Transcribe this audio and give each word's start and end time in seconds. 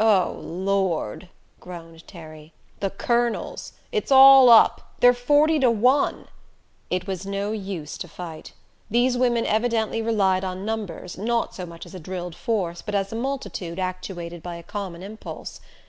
"Oh 0.00 0.36
Lord!" 0.42 1.28
groaned 1.60 2.04
Terry. 2.08 2.52
"The 2.80 2.90
Colonels! 2.90 3.74
It's 3.92 4.10
all 4.10 4.48
up 4.50 4.94
they're 4.98 5.14
forty 5.14 5.60
to 5.60 5.70
one." 5.70 6.26
It 6.90 7.06
was 7.06 7.24
no 7.24 7.52
use 7.52 7.96
to 7.98 8.08
fight. 8.08 8.54
These 8.90 9.16
women 9.16 9.46
evidently 9.46 10.02
relied 10.02 10.42
on 10.42 10.64
numbers, 10.64 11.16
not 11.16 11.54
so 11.54 11.64
much 11.64 11.86
as 11.86 11.94
a 11.94 12.00
drilled 12.00 12.34
force 12.34 12.82
but 12.82 12.96
as 12.96 13.12
a 13.12 13.14
multitude 13.14 13.78
actuated 13.78 14.42
by 14.42 14.56
a 14.56 14.64
common 14.64 15.04
impulse. 15.04 15.60